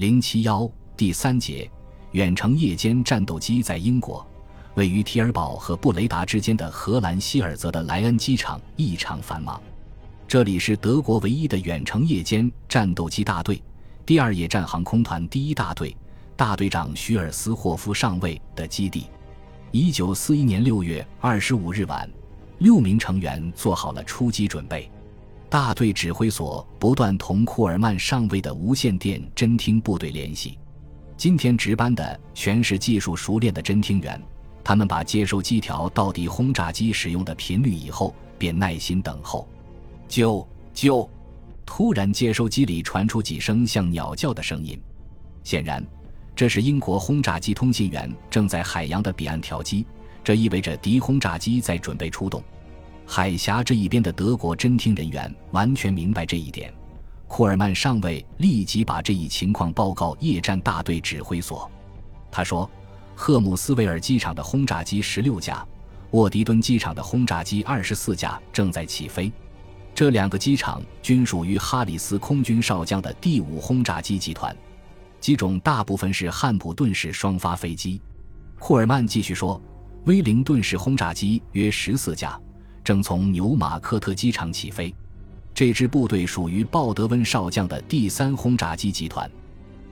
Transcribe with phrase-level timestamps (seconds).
[0.00, 1.70] 零七幺第三节，
[2.12, 4.26] 远程夜间战斗机在英国
[4.72, 9.60] 位于提尔堡和布雷达之间的荷兰希尔泽的莱恩机场异常繁忙。
[10.26, 13.62] 这里是德国唯一的远程夜间战斗机大队——
[14.06, 15.94] 第二野战航空团第一大队
[16.34, 19.04] 大队长徐尔斯霍夫上尉的基地。
[19.70, 22.10] 一九四一年六月二十五日晚，
[22.60, 24.90] 六名成员做好了出击准备。
[25.50, 30.56] 大队指挥所不断同库尔曼上尉的无线电侦听部队联系。
[31.16, 34.22] 今天值班的全是技术熟练的侦听员，
[34.62, 39.48] 他们把接收机调到敌轰炸机使用的频率以后，便耐心等候。
[40.06, 41.10] 就就，
[41.66, 44.80] 突然接收机里传出几声像鸟叫的声音，
[45.42, 45.84] 显然，
[46.36, 49.84] 这是英国轰炸机通信员正在海洋的彼岸调机，
[50.22, 52.40] 这意味着敌轰炸机在准备出动。
[53.12, 56.72] 海峡这一边的德国侦听人员完全明白这一点。
[57.26, 61.68] 库尔曼上尉立即把这一情况报告夜战大队指挥所。
[62.30, 62.70] 他说
[63.16, 65.66] ：“赫姆斯维尔机场的轰炸机十六架，
[66.12, 69.32] 沃迪敦机场的轰炸机二十四架正在起飞。
[69.92, 74.56] 这两个机场均属于哈里斯空军少将的第五轰炸机集团，
[75.18, 78.00] 机种大部分是汉普顿式双发飞机。”
[78.60, 79.60] 库尔曼继续说
[80.06, 82.40] ：“威灵顿式轰炸机约十四架。”
[82.82, 84.94] 正从纽马克特机场起飞，
[85.54, 89.30] 这支部队属于鲍德温少将的第三轰炸机集团。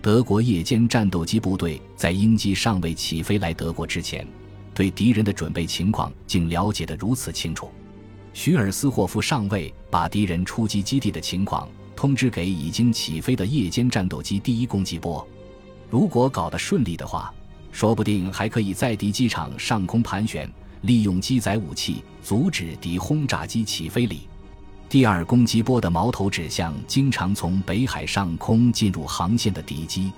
[0.00, 4.26] 德国夜间战斗机部队在鹰机尚未起飞来德国之前，
[4.72, 7.70] 对敌人的准备情况竟了解得如此清楚。
[8.32, 15.26] 徐尔斯霍夫上尉把敌人出击基地的情况通知给已经起飞的夜间战斗机第一攻击波。
[15.90, 17.34] 如果搞得顺利的话，
[17.72, 20.48] 说不定还可以在敌机场上空盘旋。
[20.86, 24.06] 利用机载武器阻止敌轰炸机起飞。
[24.06, 24.28] 里，
[24.88, 30.12] 第二攻击波的矛头指向经常从北海上空进入航线的敌机。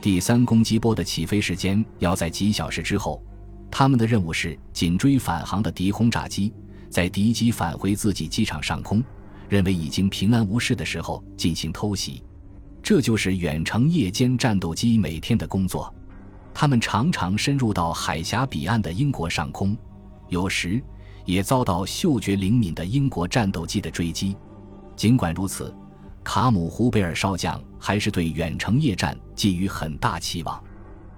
[0.00, 3.22] 第三攻击波的起飞时间要在几小时之后。
[3.70, 6.52] 他们的任务是紧追返航的敌轰炸机，
[6.88, 9.02] 在敌机返回自己机场上空，
[9.48, 12.22] 认为已经平安无事的时候进行偷袭。
[12.80, 15.92] 这就是远程夜间战斗机每天的工作。
[16.52, 19.76] 他们常常深入到海峡彼岸的英国上空。
[20.34, 20.82] 有时
[21.24, 24.36] 也遭到嗅觉灵敏的英国战斗机的追击。
[24.96, 25.72] 尽管如此，
[26.24, 30.60] 卡姆胡贝尔少将还是对远程夜战寄予很大期望。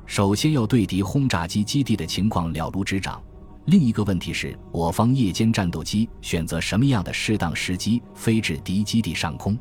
[0.05, 3.23] 首先要对敌轰炸机基地的情况了如指掌。
[3.65, 9.57] 另一个问题是，我方夜间战斗机选择什么样的适当时机飞至敌基地上空？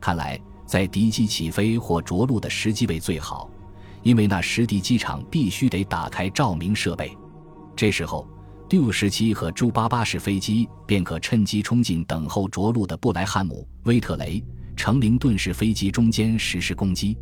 [0.00, 3.50] 看来，在敌机起飞或着陆的时机为最好，
[4.02, 7.14] 因为那时敌机场必须得打开照明设备。
[7.76, 8.26] 这时候。
[8.70, 14.42] 六十七和朱八八式飞机便可趁机冲进等候着陆的布莱汉姆、威特雷、
[14.76, 17.16] 成灵顿式飞机中间实施攻击。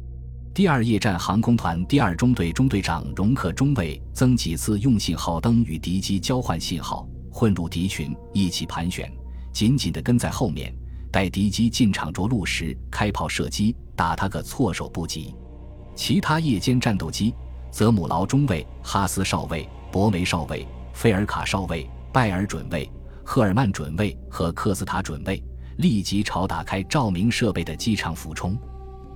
[0.54, 9.12] 第二夜战航空团第二中队中队长容克中尉曾几次用信号灯与敌机交换信号，混入敌群一起盘旋，
[9.52, 10.74] 紧紧地跟在后面，
[11.12, 15.34] 待敌机进场着陆时开炮射击，打他个措手不及。
[15.94, 17.34] 其他夜间战斗机
[17.70, 20.66] 则姆劳中尉、哈斯少尉、博梅少尉。
[20.94, 22.90] 费尔卡少尉、拜尔准尉、
[23.22, 25.42] 赫尔曼准尉和科斯塔准尉
[25.76, 28.56] 立即朝打开照明设备的机场俯冲，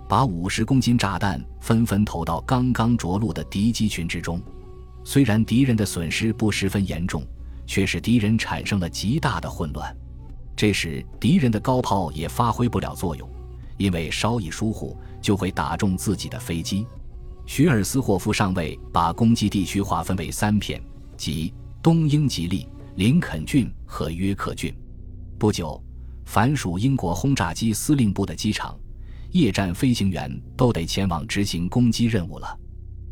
[0.08, 4.42] 把五十公斤炸弹纷纷投到刚刚着陆的敌机群之中。
[5.04, 7.22] 虽然敌人的损失不十分严重，
[7.64, 9.96] 却使敌人产生了极大的混乱。
[10.56, 13.30] 这时，敌人的高炮也发挥不了作用，
[13.76, 16.84] 因为稍一疏忽就会打中自己的飞机。
[17.46, 20.82] 徐尔斯霍夫上尉把攻击地区划分为三片，
[21.16, 21.54] 即。
[21.80, 22.66] 东英吉利、
[22.96, 24.74] 林肯郡和约克郡。
[25.38, 25.80] 不久，
[26.24, 28.76] 凡属英国轰炸机司令部的机场，
[29.30, 32.58] 夜战飞行员都得前往执行攻击任务了。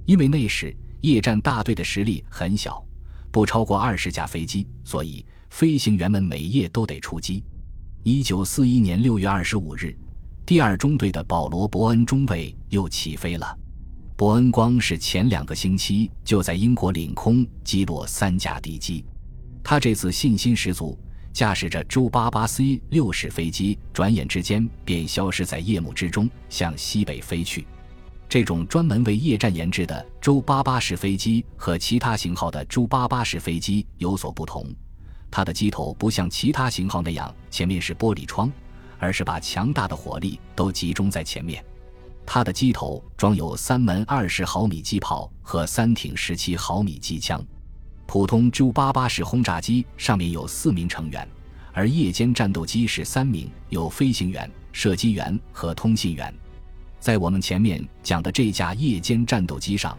[0.04, 2.84] 因为那时夜战大队的实力很小，
[3.31, 7.44] 不超过二十架飞机，所以飞行员们每夜都得出击。
[8.03, 9.97] 一九四一年六月二十五日，
[10.44, 13.56] 第二中队的保罗·伯恩中尉又起飞了。
[14.16, 19.04] 伯恩光是前两个星期就在英国领空击落三架敌机，
[19.63, 20.98] 他这次信心十足，
[21.34, 27.66] 驾驶着朱八八 C 六式飞机，转眼之间便消失在夜幕之中，向西北飞去。
[28.27, 34.66] 这种专门为夜战研制的朱八八式飞机和其他型号的朱八八式飞机有所不同，
[35.30, 38.51] 它的机头不像其他型号那样前面是玻璃窗，
[38.98, 41.62] 而是把强大的火力都集中在前面。
[42.27, 47.43] 它的机头装有三门二十毫米机炮和三挺十七毫米机枪。
[48.05, 51.27] 普通 Ju-88 式轰炸机上面有四名成员，
[51.73, 56.33] 而夜间战斗机是三名，有飞行员、射击员和通信员。
[57.01, 59.97] 在我们前面讲的这架夜间战斗机上，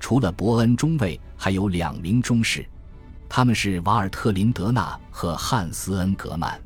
[0.00, 2.66] 除了伯恩中尉，还有两名中士，
[3.28, 6.60] 他们是瓦尔特林德纳和汉斯恩格曼。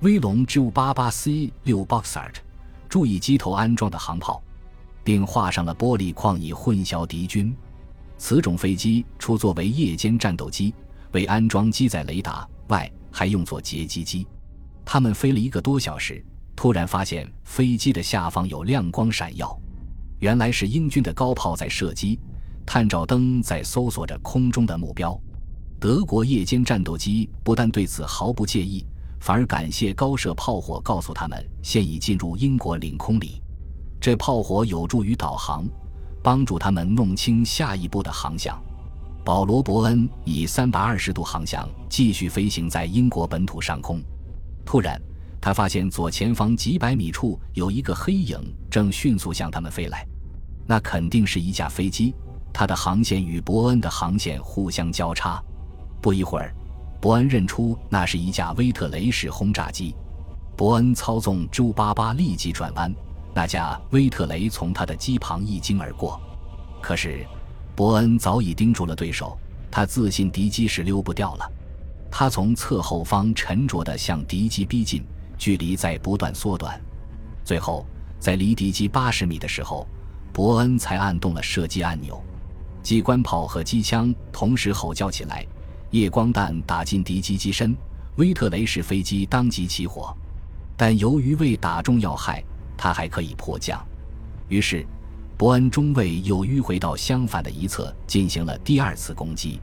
[0.00, 2.34] 威龙 J88C 六 Boxart，
[2.92, 4.42] 注意机头安装的航炮，
[5.02, 7.56] 并画上了玻璃框以混淆敌军。
[8.18, 10.74] 此种飞机除作为夜间战斗机，
[11.12, 14.26] 为安装机载雷达外，还用作截击机。
[14.84, 16.22] 他们飞了一个多小时，
[16.54, 19.58] 突然发现飞机的下方有亮光闪耀，
[20.18, 22.20] 原来是英军的高炮在射击，
[22.66, 25.18] 探照灯在搜索着空中的目标。
[25.80, 28.84] 德国夜间战斗机不但对此毫不介意，
[29.22, 33.40] 反而感谢高射炮火告诉他们现已进入英国领空里。
[34.00, 35.64] 这炮火有助于导航，
[36.24, 38.60] 帮助他们弄清下一步的航向。
[39.24, 44.02] 保罗·伯恩以三百二十度航向继续飞行在英国本土上空。
[44.66, 45.00] 突然，
[45.40, 48.36] 他发现左前方几百米处有一个黑影
[48.68, 50.04] 正迅速向他们飞来，
[50.66, 52.12] 那肯定是一架飞机。
[52.52, 55.40] 它的航线与伯恩的航线互相交叉。
[56.00, 56.52] 不一会儿，
[57.02, 59.92] 伯恩认出那是一架威特雷式轰炸机。
[60.56, 62.94] 伯恩操纵 J88 立即转弯，
[63.34, 66.20] 那架威特雷从他的机旁一经而过。
[66.80, 67.26] 可是，
[67.74, 69.36] 伯恩早已盯住了对手，
[69.68, 71.52] 他自信敌机是溜不掉了。
[72.08, 75.04] 他从侧后方沉着地向敌机逼近，
[75.36, 76.80] 距离在不断缩短。
[77.44, 77.84] 最后，
[78.20, 79.88] 在离敌机八十米的时候，
[80.32, 82.22] 伯恩才按动了射击按钮。
[82.80, 85.44] 机关炮和机枪同时吼叫起来，
[85.92, 87.76] 夜光弹打进敌机机身，
[88.16, 90.16] 威特雷式飞机当即起火。
[90.74, 92.42] 但由于未打中要害，
[92.78, 93.78] 它还可以迫降。
[94.48, 94.86] 于是，
[95.36, 99.60] 伯恩中尉又迂回到相反的一侧进行了第二次攻击。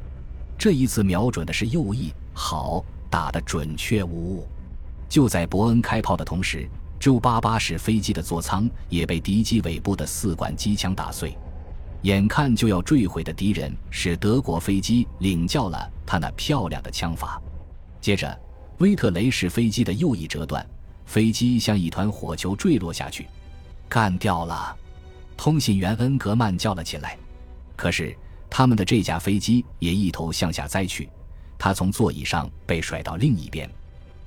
[0.55, 2.13] 这一次瞄准的是右翼。
[2.31, 4.47] 好，打得准确无误。
[5.09, 11.35] 就在伯恩开炮的同时，J88 式飞机的座舱也被敌机尾部的四管机枪打碎。
[12.03, 17.39] 眼看就要坠毁的敌人，使德国飞机领教了他那漂亮的枪法。
[18.01, 18.35] 接着，
[18.79, 20.67] 威特雷式飞机的右翼折断，
[21.05, 23.27] 飞机像一团火球坠落下去。
[23.87, 24.75] 干掉了！
[25.37, 27.15] 通信员恩格曼叫了起来。
[27.75, 28.17] 可是，
[28.49, 31.07] 他们的这架飞机也一头向下栽去。
[31.59, 33.69] 他从座椅上被甩到另一边，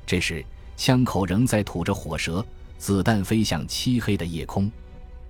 [0.06, 0.44] 这时
[0.76, 2.46] 枪口仍在吐着火舌，
[2.78, 4.70] 子弹飞向漆黑的夜空。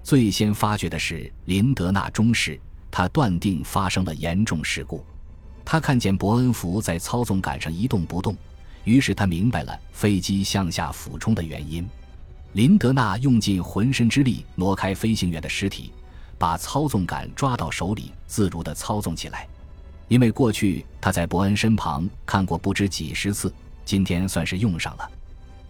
[0.02, 2.60] 最先发觉的是林德纳中士，
[2.90, 5.02] 他断定发生了严重事故。
[5.64, 8.36] 他看见伯恩福在操纵杆上一动不动，
[8.84, 11.88] 于是他明白了飞机向下俯冲的原因。
[12.52, 15.90] 林德纳用尽浑身之力挪开飞行员的尸体，
[16.36, 19.48] 把操纵杆抓到手里，自如地操纵起来。
[20.08, 23.50] 因为过去他在伯恩身旁看过不知几十次，
[23.84, 25.10] 今天算是用上了。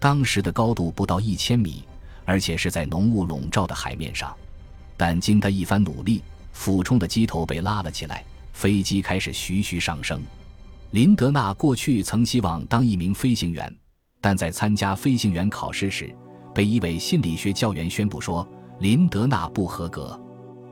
[0.00, 1.85] 当时的高度不到一千米，
[2.25, 4.35] 而且是在浓雾笼罩的海面上。
[4.97, 6.23] 但经他一番努力，
[6.53, 10.22] 俯冲的机头被拉了起来，飞机开始徐徐上升。
[10.90, 13.75] 林德纳过去曾希望当一名飞行员，
[14.20, 16.14] 但在参加飞行员考试时，
[16.54, 18.46] 被一位心理学教员宣布说
[18.78, 20.20] 林德纳不合格。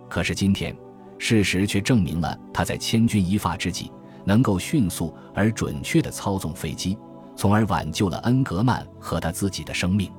[0.09, 0.77] 可是今天。
[1.23, 3.93] 事实却证明了他在千钧一发之际
[4.25, 6.97] 能够迅速而准确地操纵飞机，
[7.37, 10.11] 从而挽救了恩格曼和他自己的生命。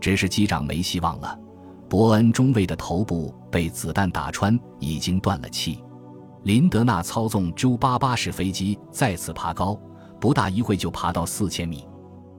[0.00, 1.38] 只是机长没希望了，
[1.88, 5.78] 伯恩中尉的头部被子弹打穿，已经断了气。
[6.44, 9.78] 林德纳操纵 J88 式飞机再次爬高，
[10.20, 11.86] 不大一会就爬到四千米。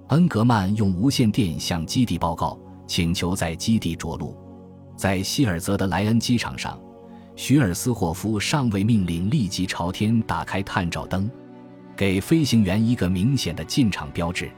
[0.09, 4.35] 恩格曼用无线电向基地报告，请求在基地着陆，
[4.97, 6.77] 在希尔泽的莱恩机场上。
[7.35, 11.31] 许尔斯霍夫上尉命令立即朝天打开探照灯，
[11.95, 14.51] 给飞行员一个明显的进场标志。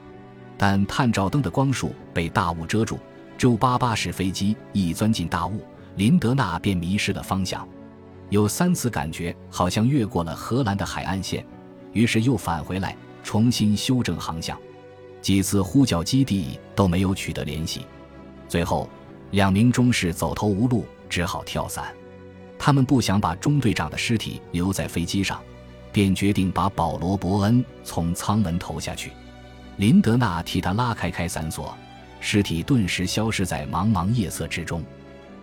[0.58, 2.98] 但探照灯的光束被大雾遮住
[3.38, 5.62] ，J88 式飞机一钻进大雾，
[5.98, 7.66] 林德纳便迷失了方向。
[8.30, 11.46] 有三次感觉好像越过了荷兰的海岸线，
[11.94, 14.58] 于是又返回来重新修正航向。
[15.22, 17.86] 几次呼叫基地都没有取得联系，
[18.48, 18.90] 最后
[19.32, 21.94] 两名中士走投无路，只好跳伞。
[22.58, 25.42] 他们不想把中队长的尸体留在飞机上，
[25.92, 29.12] 便决定把保罗·伯恩从舱门投下去。
[29.78, 31.76] 林德纳替他拉开开伞锁，
[32.20, 34.84] 尸体顿时消失在茫茫夜色之中。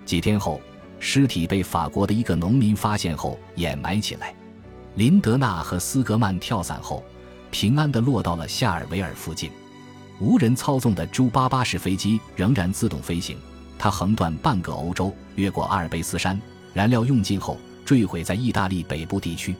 [0.04, 0.60] 几天后，
[1.04, 4.32] 尸体被法国的一个农民发现后掩埋起来。
[4.94, 7.02] 林德纳和斯格曼跳伞后，
[7.50, 9.50] 平安地落到了夏尔维尔附近。
[10.20, 13.36] 无人操纵的朱巴巴式飞机仍然自动飞行，
[13.76, 16.40] 它横断半个欧洲，越过阿尔卑斯山。
[16.72, 19.56] 燃料用尽后，坠毁在意大利北部地区。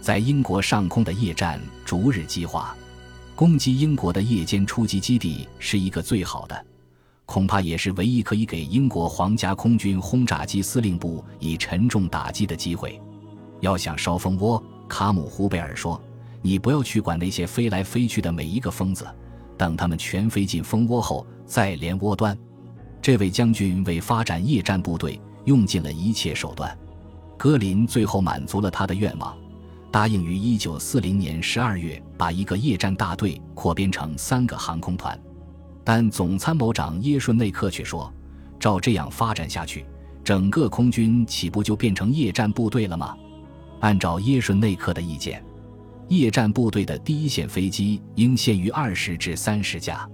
[0.00, 2.76] 在英国上空的夜战逐日激化，
[3.34, 6.64] 攻击英国的夜间出击基地是一个最好的。
[7.26, 13.00] 恐怕也是唯一可以给英国皇家空军轰炸机司令部以沉重打击的机会。
[13.60, 16.00] 要想烧蜂窝，卡姆胡贝尔说
[16.40, 19.06] ：“你不要去管那些飞来飞去的每一个疯子，
[19.58, 22.36] 等他们全飞进蜂窝后再连窝端。”
[23.02, 26.76] 这位将军为发展夜战部队用尽了一切手段。
[27.36, 29.36] 格林最后满足了他的愿望，
[29.90, 35.18] 答应于1940年12月把一个夜战大队扩编成三个航空团。
[35.88, 38.12] 但总参谋长耶顺内克却说
[38.58, 39.86] ：“照这样发展下去，
[40.24, 43.16] 整个空军岂不就变成夜战部队了吗？”
[43.78, 45.40] 按照耶顺内克的意见，
[46.08, 50.10] 夜战部队的第一线飞机应限于二十至三十架。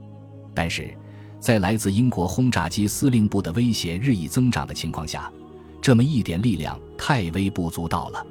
[0.52, 0.94] 但是，
[1.40, 5.32] 在来自英国轰炸机司令部的威胁日益增长的情况下，
[5.80, 8.26] 这么一点力量太微不足道了。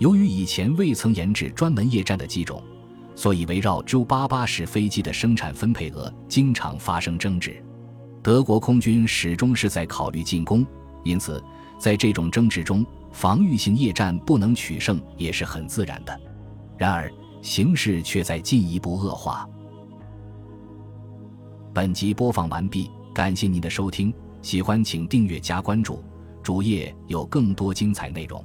[0.00, 2.62] 由于以前未曾研制专门夜战的机种。
[3.16, 7.62] 所以，围绕 J-88 式飞机的生产分配额经常发生争执。
[8.22, 10.66] 德国空军始终是在考虑进攻，
[11.04, 11.42] 因此，
[11.78, 16.20] 在这种争执中，防御性夜战不能取胜也是很自然的。
[16.76, 19.48] 然而，形势却在进一步恶化。
[21.72, 26.02] 本集播放完毕，感谢您的收听，喜欢请订阅加关注，
[26.42, 28.44] 主页有更多精彩内容。